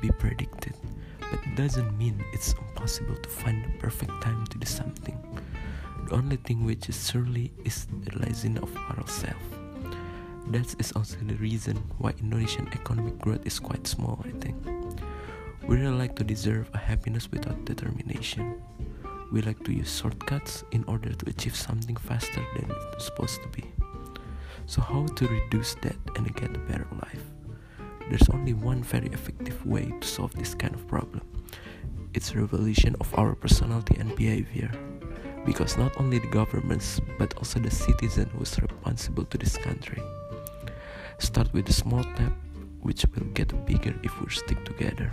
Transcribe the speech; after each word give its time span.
be 0.00 0.10
predicted, 0.10 0.74
but 1.18 1.40
it 1.44 1.56
doesn't 1.56 1.96
mean 1.98 2.22
it's 2.32 2.52
impossible 2.54 3.16
to 3.16 3.28
find 3.28 3.64
the 3.64 3.78
perfect 3.78 4.12
time 4.22 4.46
to 4.46 4.58
do 4.58 4.66
something. 4.66 5.18
The 6.08 6.14
only 6.14 6.36
thing 6.36 6.64
which 6.64 6.88
is 6.88 7.10
surely 7.10 7.52
is 7.64 7.86
the 7.86 8.10
realizing 8.10 8.58
of 8.58 8.74
ourselves. 8.76 9.42
That 10.48 10.74
is 10.78 10.92
also 10.92 11.16
the 11.26 11.34
reason 11.36 11.76
why 11.98 12.14
Indonesian 12.20 12.68
economic 12.72 13.18
growth 13.18 13.44
is 13.44 13.58
quite 13.58 13.86
small, 13.86 14.24
I 14.24 14.30
think. 14.38 14.56
We 15.66 15.76
really 15.76 15.98
like 15.98 16.14
to 16.16 16.24
deserve 16.24 16.70
a 16.74 16.78
happiness 16.78 17.28
without 17.30 17.64
determination. 17.64 18.62
We 19.32 19.42
like 19.42 19.64
to 19.64 19.72
use 19.72 19.98
shortcuts 19.98 20.62
in 20.70 20.84
order 20.84 21.12
to 21.12 21.30
achieve 21.30 21.56
something 21.56 21.96
faster 21.96 22.42
than 22.54 22.70
it's 22.94 23.06
supposed 23.06 23.42
to 23.42 23.48
be. 23.48 23.64
So, 24.66 24.80
how 24.80 25.06
to 25.06 25.26
reduce 25.26 25.74
that 25.82 25.96
and 26.14 26.34
get 26.36 26.54
a 26.54 26.60
better 26.60 26.86
life? 27.02 27.25
There's 28.16 28.30
only 28.30 28.54
one 28.54 28.82
very 28.82 29.08
effective 29.08 29.66
way 29.66 29.92
to 30.00 30.06
solve 30.06 30.32
this 30.32 30.54
kind 30.54 30.74
of 30.74 30.88
problem. 30.88 31.20
It's 32.14 32.34
revolution 32.34 32.96
of 32.98 33.12
our 33.18 33.34
personality 33.34 33.96
and 34.00 34.16
behavior. 34.16 34.70
Because 35.44 35.76
not 35.76 35.92
only 36.00 36.18
the 36.18 36.28
governments, 36.28 36.98
but 37.18 37.36
also 37.36 37.60
the 37.60 37.70
citizen 37.70 38.30
who 38.30 38.40
is 38.40 38.58
responsible 38.58 39.26
to 39.26 39.36
this 39.36 39.58
country. 39.58 40.00
Start 41.18 41.52
with 41.52 41.68
a 41.68 41.74
small 41.74 42.04
step, 42.04 42.32
which 42.80 43.04
will 43.14 43.26
get 43.34 43.52
bigger 43.66 43.94
if 44.02 44.18
we 44.18 44.30
stick 44.30 44.64
together. 44.64 45.10